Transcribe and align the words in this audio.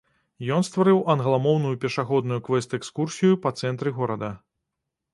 Ён 0.55 0.61
стварыў 0.69 1.01
англамоўную 1.15 1.75
пешаходную 1.85 2.39
квэст-экскурсію 2.49 3.33
па 3.47 3.57
цэнтры 3.63 3.89
горада. 4.03 4.37